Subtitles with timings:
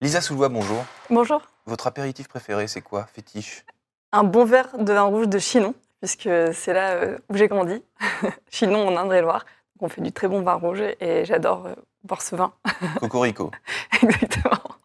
[0.00, 0.84] Lisa Soulois, bonjour.
[1.10, 1.42] Bonjour.
[1.66, 3.08] Votre apéritif préféré, c'est quoi?
[3.12, 3.64] Fétiche?
[4.12, 7.82] Un bon verre de vin rouge de Chinon, puisque c'est là euh, où j'ai grandi.
[8.48, 9.44] Chinon, en Indre-et-Loire.
[9.80, 11.74] On fait du très bon vin rouge et j'adore euh,
[12.04, 12.52] boire ce vin.
[13.00, 13.50] Cocorico.
[14.00, 14.78] Exactement.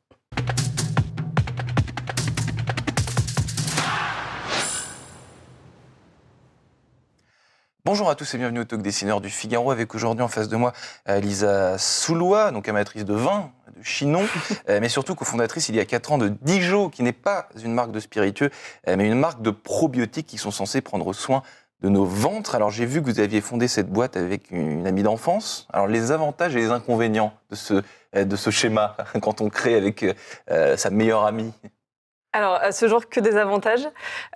[7.85, 10.55] Bonjour à tous et bienvenue au Talk Dessineur du Figaro avec aujourd'hui en face de
[10.55, 10.71] moi
[11.09, 13.51] euh, Lisa Soulois, donc amatrice de vin,
[13.83, 14.23] chinon,
[14.69, 17.73] euh, mais surtout cofondatrice il y a 4 ans de Dijon, qui n'est pas une
[17.73, 18.49] marque de spiritueux,
[18.87, 21.43] euh, mais une marque de probiotiques qui sont censés prendre soin
[21.81, 22.55] de nos ventres.
[22.55, 25.67] Alors j'ai vu que vous aviez fondé cette boîte avec une amie d'enfance.
[25.71, 27.83] Alors les avantages et les inconvénients de ce,
[28.15, 30.05] de ce schéma quand on crée avec
[30.47, 31.51] sa meilleure amie?
[32.35, 33.87] Alors, à ce jour, que des avantages.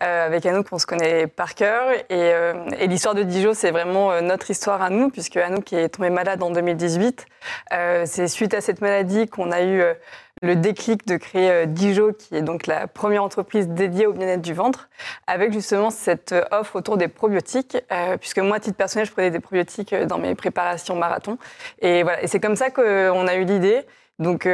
[0.03, 1.91] Euh, avec Anouk, on se connaît par cœur.
[1.91, 5.73] Et, euh, et l'histoire de Dijon, c'est vraiment euh, notre histoire à nous, puisque Anouk
[5.73, 7.25] est tombée malade en 2018.
[7.73, 9.95] Euh, c'est suite à cette maladie qu'on a eu euh,
[10.43, 14.53] le déclic de créer Dijon, qui est donc la première entreprise dédiée au bien-être du
[14.53, 14.89] ventre,
[15.25, 17.75] avec justement cette offre autour des probiotiques,
[18.19, 21.39] puisque moi, à titre personnel, je prenais des probiotiques dans mes préparations marathon.
[21.81, 23.83] Et voilà, et c'est comme ça qu'on a eu l'idée.
[24.19, 24.47] Donc,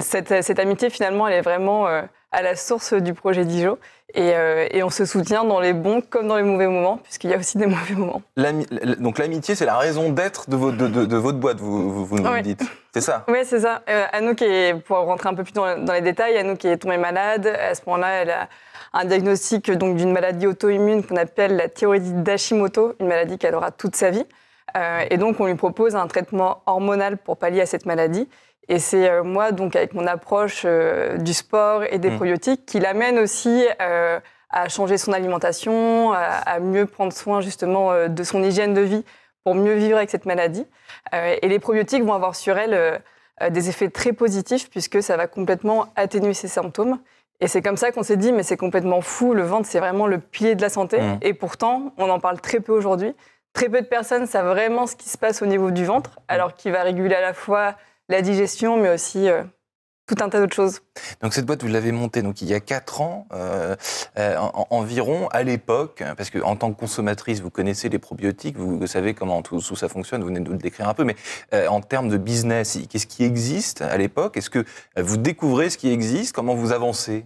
[0.00, 3.78] cette, cette, amitié, finalement, elle est vraiment à la source du projet Dijon.
[4.16, 7.34] Euh, et, on se soutient dans les bons comme dans les mauvais moments, puisqu'il y
[7.34, 8.22] a aussi des mauvais moments.
[8.98, 12.62] donc l'amitié, c'est la raison d'être de, votre, de, votre boîte, vous, vous, nous dites.
[12.94, 13.24] C'est ça?
[13.28, 13.82] Oui, c'est ça.
[13.88, 17.46] Euh, Anouk, est, pour rentrer un peu plus dans, les détails, Anouk est tombée malade.
[17.46, 18.48] À ce moment-là, elle a
[18.92, 23.70] un diagnostic donc d'une maladie auto-immune qu'on appelle la thyroïdie d'Hashimoto, une maladie qu'elle aura
[23.70, 24.24] toute sa vie.
[24.76, 28.28] Euh, et donc, on lui propose un traitement hormonal pour pallier à cette maladie.
[28.68, 32.16] Et c'est euh, moi, donc, avec mon approche euh, du sport et des mmh.
[32.16, 34.18] probiotiques, qui l'amène aussi euh,
[34.50, 39.04] à changer son alimentation, à, mieux prendre soin justement de son hygiène de vie
[39.44, 40.64] pour mieux vivre avec cette maladie.
[41.12, 43.02] et les probiotiques vont avoir sur elle
[43.50, 46.98] des effets très positifs puisque ça va complètement atténuer ses symptômes.
[47.40, 50.06] Et c'est comme ça qu'on s'est dit, mais c'est complètement fou, le ventre, c'est vraiment
[50.06, 51.00] le pilier de la santé.
[51.00, 51.18] Mmh.
[51.22, 53.14] Et pourtant, on en parle très peu aujourd'hui.
[53.52, 56.22] Très peu de personnes savent vraiment ce qui se passe au niveau du ventre, mmh.
[56.28, 57.74] alors qu'il va réguler à la fois
[58.08, 59.42] la digestion, mais aussi euh,
[60.06, 60.80] tout un tas d'autres choses.
[61.20, 63.74] Donc cette boîte, vous l'avez montée donc il y a 4 ans euh,
[64.18, 64.36] euh,
[64.70, 69.14] environ, à l'époque, parce que en tant que consommatrice, vous connaissez les probiotiques, vous, savez
[69.14, 71.16] comment tout, ça fonctionne, vous venez de le décrire un peu, mais
[71.66, 74.36] en termes de business, qu'est-ce qui existe à l'époque?
[74.36, 74.64] Est-ce que
[74.96, 76.34] vous découvrez ce qui existe?
[76.34, 77.24] Comment vous avancez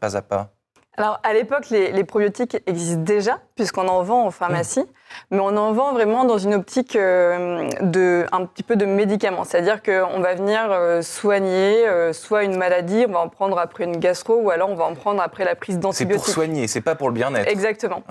[0.00, 0.52] pas à pas?
[0.96, 4.86] Alors, à l'époque, les, probiotiques existent déjà, puisqu'on en vend en pharmacie,
[5.30, 9.44] mais on en vend vraiment dans une optique euh, de, un petit peu de médicaments.
[9.44, 13.84] C'est-à-dire qu'on va venir euh, soigner euh, soit une maladie, on va en prendre après
[13.84, 16.24] une gastro, ou alors on va en prendre après la prise d'antibiotiques.
[16.24, 17.50] C'est pour soigner, c'est pas pour le bien-être.
[17.50, 18.02] Exactement.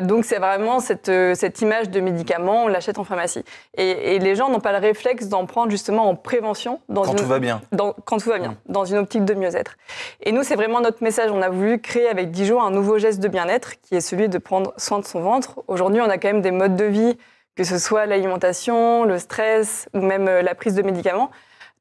[0.00, 3.44] donc, c'est vraiment cette, cette image de médicament, on l'achète en pharmacie.
[3.76, 6.80] Et, les gens n'ont pas le réflexe d'en prendre justement en prévention.
[6.88, 7.60] Dans quand tout va bien.
[7.72, 9.76] Dans, quand tout va bien, dans une optique de mieux-être.
[10.22, 11.30] Et nous, c'est vraiment notre message.
[11.30, 14.38] On a voulu créer avec Dijon un nouveau geste de bien-être qui est celui de
[14.38, 15.62] prendre soin de son ventre.
[15.66, 17.18] Aujourd'hui, on a quand même des modes de vie,
[17.56, 21.30] que ce soit l'alimentation, le stress ou même euh, la prise de médicaments.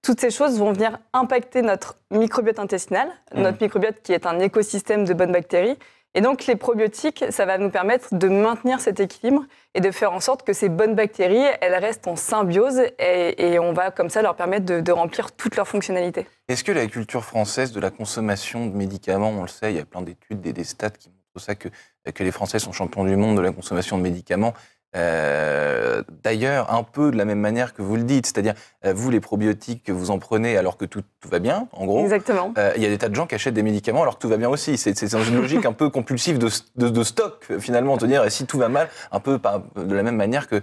[0.01, 3.41] Toutes ces choses vont venir impacter notre microbiote intestinal, mmh.
[3.41, 5.77] notre microbiote qui est un écosystème de bonnes bactéries
[6.17, 10.13] et donc les probiotiques, ça va nous permettre de maintenir cet équilibre et de faire
[10.13, 14.23] en sorte que ces bonnes bactéries, elles restent en symbiose et, on va comme ça
[14.23, 16.25] leur permettre de, remplir toutes leurs fonctionnalités.
[16.47, 19.79] Est-ce que la culture française de la consommation de médicaments, on le sait, il y
[19.79, 21.69] a plein d'études, des, des stats qui montrent ça, que,
[22.11, 24.53] que les Français sont champions du monde de la consommation de médicaments,
[24.95, 28.53] euh, d'ailleurs, un peu de la même manière que vous le dites, c'est-à-dire
[28.85, 32.03] euh, vous les probiotiques que vous en prenez alors que tout, va bien, en gros.
[32.03, 32.53] Exactement.
[32.57, 34.29] Euh, il y a des tas de gens qui achètent des médicaments alors que tout
[34.29, 34.77] va bien aussi.
[34.77, 38.45] C'est dans une logique un peu compulsive de, de, stock finalement, de dire et si
[38.45, 39.39] tout va mal, un peu
[39.75, 40.61] de la même manière que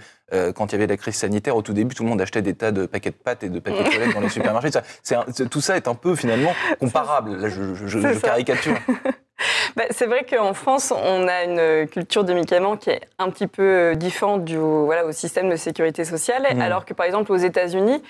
[0.52, 2.54] quand il y avait la crise sanitaire au tout début, tout le monde achetait des
[2.54, 4.70] tas de paquets de pâtes et de papier toilette dans les supermarchés.
[5.50, 7.36] tout ça est un peu finalement comparable.
[7.36, 8.78] Là, je, je caricature.
[9.76, 13.48] Bah, c'est vrai qu'en France, on a une culture de médicaments qui est un petit
[13.48, 16.60] peu euh, différente du, voilà, au système de sécurité sociale, mmh.
[16.60, 18.02] alors que par exemple aux États-Unis,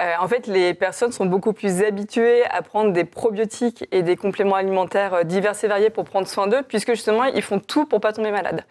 [0.00, 4.16] euh, en fait, les personnes sont beaucoup plus habituées à prendre des probiotiques et des
[4.16, 7.84] compléments alimentaires euh, divers et variés pour prendre soin d'eux, puisque justement, ils font tout
[7.84, 8.64] pour pas tomber malade.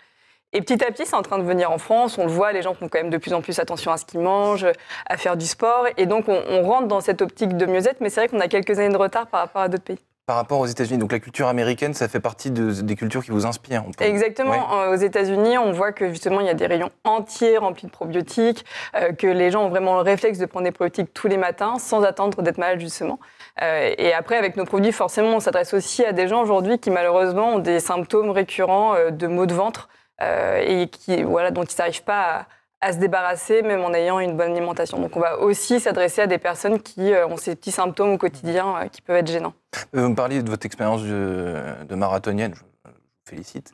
[0.52, 2.18] Et petit à petit, c'est en train de venir en France.
[2.18, 4.06] On le voit, les gens font quand même de plus en plus attention à ce
[4.06, 4.66] qu'ils mangent,
[5.06, 5.86] à faire du sport.
[5.98, 8.02] Et donc, on, on rentre dans cette optique de mieux-être.
[8.02, 10.36] Mais c'est vrai qu'on a quelques années de retard par rapport à d'autres pays par
[10.36, 11.00] rapport aux États-Unis.
[11.00, 13.84] Donc la culture américaine, ça fait partie des cultures qui vous inspirent.
[14.00, 14.92] Exactement.
[14.92, 18.64] Aux États-Unis, on voit que justement il y a des rayons entiers remplis de probiotiques,
[18.96, 21.80] euh, que les gens ont vraiment le réflexe de prendre des probiotiques tous les matins
[21.80, 23.18] sans attendre d'être malade justement.
[23.64, 26.92] Euh, et après, avec nos produits, forcément, on s'adresse aussi à des gens aujourd'hui qui
[26.92, 29.90] malheureusement ont des symptômes récurrents euh, de maux de ventre
[30.22, 32.46] et qui, voilà, dont ils n'arrivent pas à
[32.82, 35.00] se débarrasser, même en ayant une bonne alimentation.
[35.00, 38.88] Donc on va aussi s'adresser à des personnes qui ont ces petits symptômes au quotidien
[38.92, 39.54] qui peuvent être gênants.
[39.94, 42.94] Vous me parliez de votre expérience de, marathonienne, je vous
[43.26, 43.72] félicite.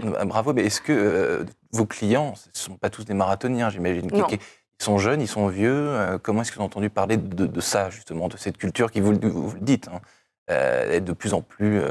[0.26, 4.38] bravo, mais est-ce que vos clients, ce ne sont pas tous des marathoniens, j'imagine Ils
[4.78, 6.18] sont jeunes, ils sont vieux.
[6.22, 9.12] comment est-ce que vous avez entendu parler de, ça, justement, de cette culture qui, vous,
[9.20, 10.00] vous le dites, hein,
[10.48, 11.82] est de plus en plus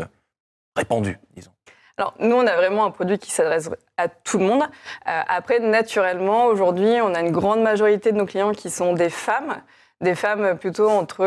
[0.75, 1.51] répandue, disons?
[1.97, 4.63] Alors, nous, on a vraiment un produit qui s'adresse à tout le monde.
[4.63, 9.09] Euh, après, naturellement, aujourd'hui, on a une grande majorité de nos clients qui sont des
[9.09, 9.61] femmes,
[9.99, 11.23] des femmes plutôt entre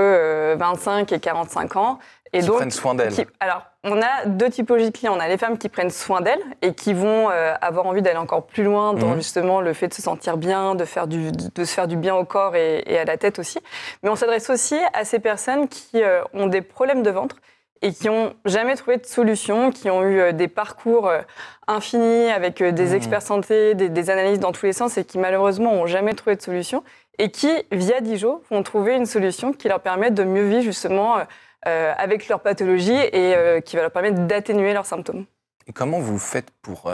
[0.57, 1.99] 25 euh, et 45 ans.
[2.33, 3.15] Et qui prennent soin d'elles.
[3.39, 5.15] Alors, on a deux typologies de clients.
[5.17, 8.19] On a les femmes qui prennent soin d'elles et qui vont euh, avoir envie d'aller
[8.19, 9.17] encore plus loin dans mhm.
[9.17, 12.17] justement le fait de se sentir bien, de, faire du, de se faire du bien
[12.17, 13.61] au corps et, et à la tête aussi.
[14.03, 16.03] Mais on s'adresse aussi à ces personnes qui
[16.33, 17.37] ont des problèmes de ventre
[17.83, 21.21] et qui ont jamais trouvé de solution, qui ont eu euh, des parcours euh,
[21.67, 22.95] infinis avec euh, des mmh.
[22.95, 26.43] experts santé, des, analyses dans tous les sens et qui malheureusement ont jamais trouvé de
[26.43, 26.83] solution
[27.19, 31.19] et qui, via Dijon, vont trouver une solution qui leur permet de mieux vivre justement
[31.63, 35.25] avec leur pathologie et qui va leur permettre d'atténuer leurs symptômes.
[35.69, 36.91] Et comment vous faites pour,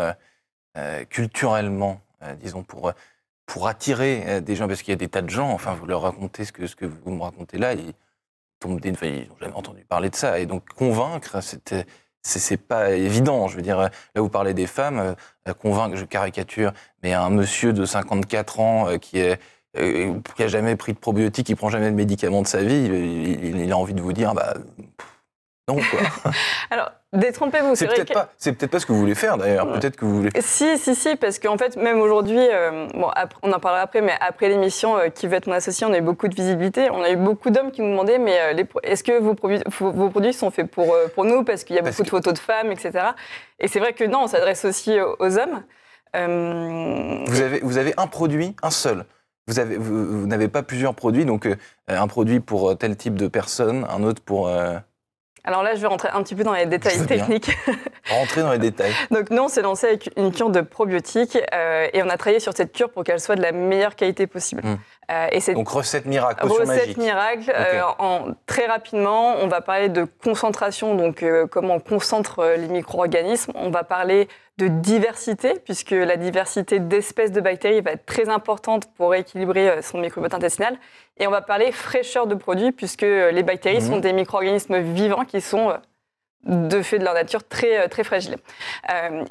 [1.08, 2.02] culturellement,
[2.38, 2.92] disons, pour,
[3.46, 4.68] pour attirer des gens?
[4.68, 6.76] Parce qu'il y a des tas de gens, enfin, vous leur racontez ce que, ce
[6.76, 7.94] que vous me racontez là, et
[8.64, 10.38] ils n'ont jamais entendu parler de ça.
[10.38, 11.86] Et donc convaincre, c'était
[12.22, 13.48] c'est pas évident.
[13.48, 15.14] Je veux dire, là vous parlez des femmes,
[15.48, 16.72] euh, convaincre, je caricature,
[17.02, 19.40] mais un monsieur de 54 ans euh, qui est
[19.78, 23.72] euh, a jamais pris de probiotiques, qui prend jamais de médicaments de sa vie, il,
[23.72, 24.54] a envie de vous dire, bah
[25.68, 26.32] non quoi.
[26.70, 27.74] Alors Détrompez-vous.
[27.74, 29.70] C'est peut-être pas, c'est peut-être pas ce que vous voulez faire d'ailleurs.
[29.72, 30.30] Peut-être que vous voulez.
[30.38, 33.10] Si, si, si, parce qu'en fait, même aujourd'hui, euh, bon,
[33.42, 35.98] on en parlera après, mais après l'émission euh, qui veut être mon associé, on a
[35.98, 36.88] eu beaucoup de visibilité.
[36.90, 40.08] On a eu beaucoup d'hommes qui nous demandaient, mais euh, est-ce que vos produits, vos
[40.08, 41.42] produits sont faits pour pour nous?
[41.42, 42.92] Parce qu'il y a beaucoup de photos de femmes, etc.
[43.58, 45.64] Et c'est vrai que non, on s'adresse aussi aux, hommes.
[46.14, 49.04] Vous avez vous avez un produit, un seul.
[49.48, 51.48] Vous avez vous, n'avez pas plusieurs produits, donc
[51.88, 54.48] un produit pour tel type de personne, un autre pour
[55.44, 57.50] alors là, je vais rentrer un petit peu dans les détails techniques.
[58.10, 58.92] Rentrer dans les détails.
[59.10, 62.40] Donc nous, on s'est lancé avec une cure de probiotiques euh, et on a travaillé
[62.40, 64.62] sur cette cure pour qu'elle soit de la meilleure qualité possible.
[64.64, 64.76] Hmm.
[65.10, 67.52] Euh, et donc recette miracle, recette miracle.
[67.54, 73.52] Euh, en, très rapidement, on va parler de concentration, donc comment on concentre les micro-organismes.
[73.54, 74.28] On va parler
[74.60, 79.98] de diversité, puisque la diversité d'espèces de bactéries va être très importante pour équilibrer son
[79.98, 80.76] microbiote intestinal.
[81.18, 84.00] Et on va parler fraîcheur de produits, puisque les bactéries sont mhm.
[84.02, 85.72] des micro-organismes vivants qui sont
[86.44, 88.36] de fait de leur nature très, très fragiles.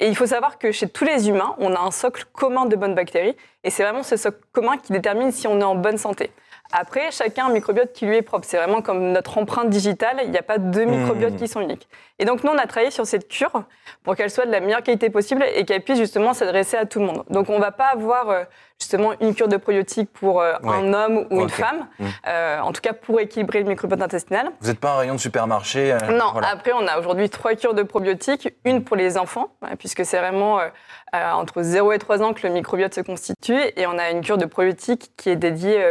[0.00, 2.76] et il faut savoir que chez tous les humains, on a un socle commun de
[2.76, 5.98] bonnes bactéries, et c'est vraiment ce socle commun qui détermine si on est en bonne
[5.98, 6.30] santé.
[6.72, 8.46] Après, chacun a un microbiote qui lui est propre.
[8.48, 10.20] C'est vraiment comme notre empreinte digitale.
[10.24, 10.90] Il n'y a pas deux mmh.
[10.90, 11.88] microbiotes qui sont uniques.
[12.20, 13.64] Et donc, nous, on a travaillé sur cette cure
[14.04, 17.00] pour qu'elle soit de la meilleure qualité possible et qu'elle puisse justement s'adresser à tout
[17.00, 17.24] le monde.
[17.30, 18.44] Donc, on ne va pas avoir euh,
[18.78, 22.06] justement une cure de probiotiques pour euh, un homme ou une femme, mmh.
[22.26, 24.50] euh, en tout cas pour équilibrer le microbiote intestinal.
[24.60, 27.82] Vous n'êtes pas un rayon de supermarché Non, après, on a aujourd'hui trois cures de
[27.82, 28.50] probiotiques.
[28.66, 30.68] Une pour les enfants, puisque c'est vraiment euh,
[31.32, 33.58] entre 0 et 3 ans que le microbiote se constitue.
[33.76, 35.82] Et on a une cure de probiotiques qui est dédiée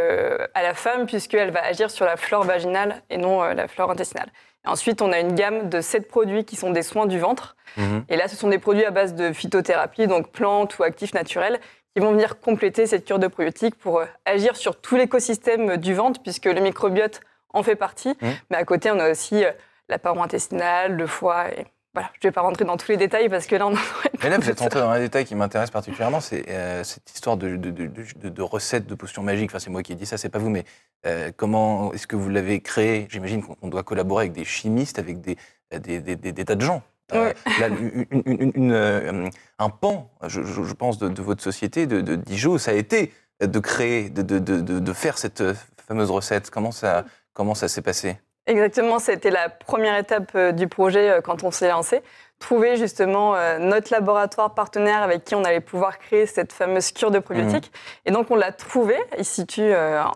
[0.54, 4.30] à la femme, puisqu'elle va agir sur la flore vaginale et non la flore intestinale.
[4.66, 7.56] Ensuite, on a une gamme de 7 produits qui sont des soins du ventre.
[7.78, 8.06] Mhm.
[8.10, 11.60] Et là, ce sont des produits à base de phytothérapie, donc plantes ou actifs naturels,
[11.96, 16.22] qui vont venir compléter cette cure de probiotiques pour agir sur tout l'écosystème du ventre,
[16.22, 17.22] puisque le microbiote
[17.54, 18.16] en fait partie.
[18.22, 18.34] Mhm.
[18.52, 19.44] Mais à côté, on a aussi
[19.88, 21.50] la paroi intestinale, le foie.
[21.52, 21.66] Et
[22.00, 23.80] voilà, je ne vais pas rentrer dans tous les détails parce que là, on en
[24.24, 27.36] Mais là, vous êtes rentré dans un détail qui m'intéresse particulièrement, c'est euh, cette histoire
[27.36, 29.50] de, de, de, de, recettes de potions magiques.
[29.52, 30.64] Enfin, c'est moi qui ai dit ça, c'est pas vous, mais
[31.06, 33.06] euh, comment est-ce que vous l'avez créé?
[33.10, 35.36] J'imagine qu'on doit collaborer avec des chimistes, avec des,
[35.78, 36.84] des, des, tas de gens.
[37.12, 42.76] Euh, là, une, un pan, je, je pense, de, votre société, de, Dijon, ça a
[42.76, 45.44] été de créer, de, de, faire cette
[45.86, 46.50] fameuse recette.
[46.50, 47.04] Comment ça,
[47.34, 48.18] comment ça s'est passé?
[48.48, 52.02] Exactement, c'était la première étape euh, du projet euh, quand on s'est lancé.
[52.40, 57.12] Trouver justement euh, notre laboratoire partenaire avec qui on allait pouvoir créer cette fameuse cure
[57.12, 57.72] de probiotiques.
[57.72, 58.10] Mmh.
[58.10, 59.72] Et donc on l'a trouvé, il se situe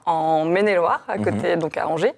[0.06, 1.60] en Maine-et-Loire, à côté, mmh.
[1.60, 2.14] donc à Angers.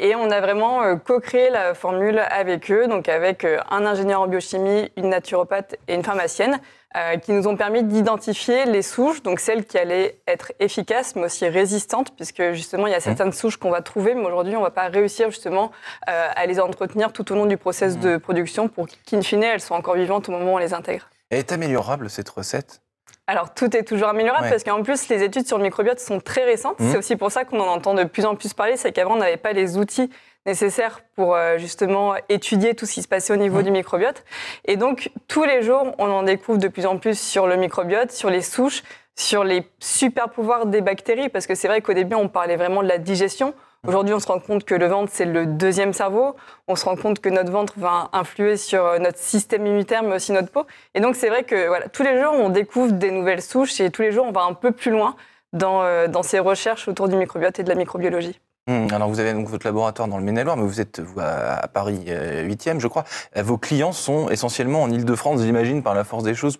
[0.00, 4.90] Et on a vraiment co-créé la formule avec eux, donc avec un ingénieur en biochimie,
[4.96, 6.58] une naturopathe et une pharmacienne.
[6.96, 11.24] Euh, qui nous ont permis d'identifier les souches, donc celles qui allaient être efficaces, mais
[11.24, 13.00] aussi résistantes, puisque justement, il y a mmh.
[13.02, 15.70] certaines souches qu'on va trouver, mais aujourd'hui, on ne va pas réussir justement
[16.08, 18.00] euh, à les entretenir tout au long du process mmh.
[18.00, 21.10] de production pour qu'in fine, elles soient encore vivantes au moment où on les intègre.
[21.28, 22.80] Elle est améliorable, cette recette?
[23.28, 26.44] Alors tout est toujours améliorable parce qu'en plus les études sur le microbiote sont très
[26.44, 26.80] récentes.
[26.80, 26.90] Mmh.
[26.90, 29.18] C'est aussi pour ça qu'on en entend de plus en plus parler, c'est qu'avant on
[29.18, 30.10] n'avait pas les outils
[30.46, 33.64] nécessaires pour euh, justement étudier tout ce qui se passait au niveau mmh.
[33.64, 34.24] du microbiote.
[34.64, 38.10] Et donc tous les jours on en découvre de plus en plus sur le microbiote,
[38.10, 38.82] sur les souches,
[39.18, 42.84] sur les super pouvoirs des bactéries, parce que c'est vrai qu'au début, on parlait vraiment
[42.84, 43.52] de la digestion.
[43.86, 46.34] Aujourd'hui, on se rend compte que le ventre, c'est le deuxième cerveau.
[46.66, 50.16] On se rend compte que notre ventre va influer sur euh, notre système immunitaire, mais
[50.16, 50.66] aussi notre peau.
[50.94, 54.02] Et donc, c'est vrai que tous les jours, on découvre des nouvelles souches et tous
[54.02, 55.14] les jours, on va un peu plus loin
[55.52, 58.40] dans, euh, ces recherches autour du microbiote et de la microbiologie.
[58.68, 62.04] Hum, alors, vous avez donc votre laboratoire dans le Maine-et-Loire, mais vous êtes à Paris
[62.06, 63.04] 8e, je crois.
[63.36, 66.58] Vos clients sont essentiellement en Ile-de-France, j'imagine, par la force des choses,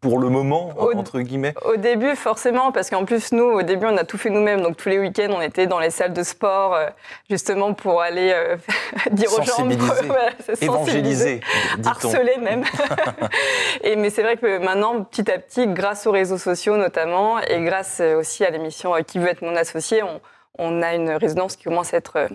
[0.00, 3.96] pour le moment, entre guillemets Au début, forcément, parce qu'en plus, nous, au début, on
[3.96, 4.60] a tout fait nous-mêmes.
[4.60, 6.86] Donc, tous les week-ends, on était dans les salles de sport, euh,
[7.28, 8.56] justement, pour aller euh,
[9.10, 9.66] dire aux gens...
[10.04, 10.30] voilà,
[10.60, 11.40] évangéliser,
[11.84, 12.64] harceler même.
[13.82, 17.62] et, mais c'est vrai que maintenant, petit à petit, grâce aux réseaux sociaux notamment, et
[17.62, 20.20] grâce aussi à l'émission Qui veut être mon associé, on,
[20.58, 22.28] on, a une résonance qui commence à être euh,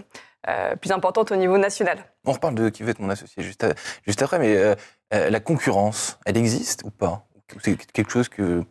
[0.82, 1.98] plus importante au niveau national.
[2.26, 3.66] On reparle de Qui veut être mon associé juste,
[4.06, 4.76] juste après, mais
[5.14, 7.26] euh, la concurrence, elle existe ou pas?
[7.62, 8.64] C'est quelque chose que...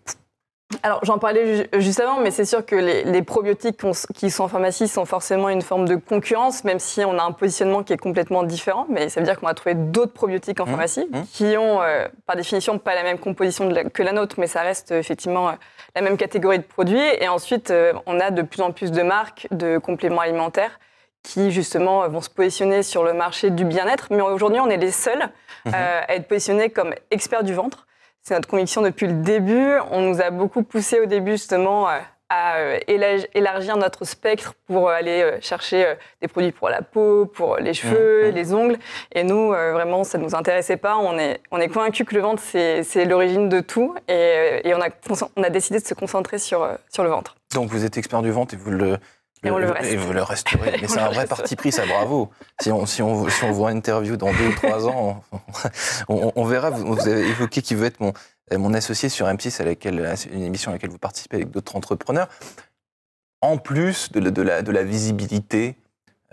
[0.83, 3.81] Alors j'en parlais juste avant, mais c'est sûr que les, probiotiques
[4.15, 7.33] qui sont en pharmacie sont forcément une forme de concurrence, même si on a un
[7.33, 8.87] positionnement qui est complètement différent.
[8.91, 11.23] Mais ça veut dire qu'on va trouver d'autres probiotiques en mmh, pharmacie mmh.
[11.33, 14.93] qui ont, euh, par définition, pas la même composition que la nôtre, mais ça reste
[14.93, 15.53] effectivement euh,
[15.97, 17.03] la même catégorie de produits.
[17.19, 17.73] Et ensuite,
[18.05, 20.79] on a de plus en plus de marques de compléments alimentaires
[21.23, 24.09] qui justement vont se positionner sur le marché du bien-être.
[24.11, 25.29] Mais aujourd'hui, on est les seuls
[25.65, 25.73] mhm.
[25.75, 27.87] euh, à être positionnés comme experts du ventre.
[28.23, 29.73] C'est notre conviction depuis le début.
[29.91, 31.99] On nous a beaucoup poussé au début justement euh,
[32.29, 32.79] à euh,
[33.35, 38.35] élargir notre spectre pour aller chercher des produits pour la peau, pour les cheveux, mhm.
[38.35, 38.79] les ongles.
[39.13, 40.97] Et nous, vraiment, ça ne nous intéressait pas.
[40.97, 43.95] On est, on est convaincus que le ventre, c'est l'origine de tout.
[44.09, 44.89] Et, et on, a,
[45.37, 47.35] on a décidé de se concentrer sur, sur le ventre.
[47.55, 48.99] Donc vous êtes expert du ventre et vous le,
[49.45, 49.93] et, on le reste.
[49.93, 50.79] et vous le resterez.
[50.83, 52.31] Mais c'est un vrai parti pris, ça, bravo.
[52.61, 55.23] Si on, si on, si on voit une interview dans deux ou trois ans,
[56.09, 56.71] on, on, verra.
[56.71, 58.13] Vous, avez évoqué qui veut être mon,
[58.53, 62.29] mon associé sur M6, à laquelle, une émission à laquelle vous participez avec d'autres entrepreneurs.
[63.41, 65.77] En plus de, de, la, de la visibilité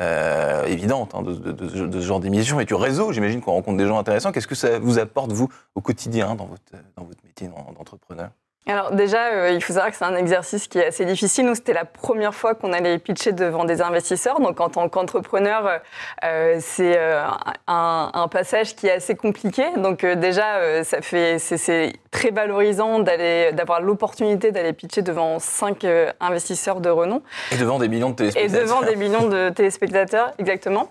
[0.01, 3.87] euh, évidente hein, de, de, ce genre d'émission et du réseau, j'imagine qu'on rencontre des
[3.87, 6.63] gens intéressants, qu'est-ce que ça vous apporte, vous, au quotidien dans votre,
[6.97, 8.31] dans votre métier d'entrepreneur?
[8.67, 11.45] Alors déjà, euh, il faut savoir que c'est un exercice qui est assez difficile.
[11.45, 14.39] Nous, c'était la première fois qu'on allait pitcher devant des investisseurs.
[14.39, 15.77] Donc en tant qu'entrepreneur, euh,
[16.23, 17.21] euh c'est euh,
[17.67, 19.63] un, un, passage qui est assez compliqué.
[19.77, 25.85] Donc déjà, ça fait, c'est très valorisant d'aller, d'avoir l'opportunité d'aller pitcher devant cinq
[26.19, 27.21] investisseurs de renom.
[27.51, 28.59] Et devant des millions de téléspectateurs.
[28.59, 30.89] Et devant des millions de téléspectateurs, exactement.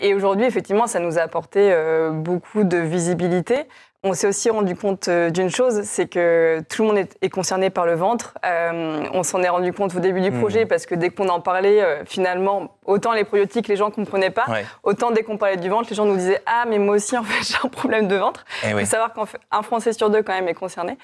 [0.00, 1.74] et aujourd'hui, effectivement, ça nous a apporté
[2.12, 3.66] beaucoup de visibilité.
[4.02, 7.68] On s'est aussi rendu compte euh, d'une chose, c'est que tout le monde est, concerné
[7.68, 8.32] par le ventre.
[8.46, 10.38] Euh, on s'en est rendu compte au début du mmh.
[10.40, 14.30] projet parce que dès qu'on en parlait, euh, finalement, autant les probiotiques, les gens comprenaient
[14.30, 14.46] pas,
[14.84, 17.24] autant dès qu'on parlait du ventre, les gens nous disaient ah mais moi aussi en
[17.24, 18.46] fait j'ai un problème de ventre.
[18.64, 20.96] Il faut savoir qu'un Français sur deux quand même est concerné.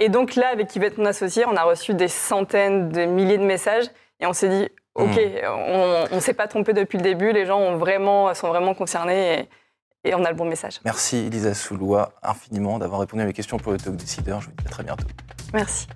[0.00, 3.44] et donc là, avec être mon associé, on a reçu des centaines de milliers de
[3.44, 6.10] messages et on s'est dit ok, mmh.
[6.12, 9.40] on, ne s'est pas trompé depuis le début, les gens ont vraiment, sont vraiment concernés.
[9.40, 9.48] Et,
[10.04, 10.80] et on a le bon message.
[10.84, 14.40] Merci Elisa Soulois infiniment d'avoir répondu à mes questions pour le Talk Décideur.
[14.40, 15.06] Je vous dis à très bientôt.
[15.52, 15.86] Merci.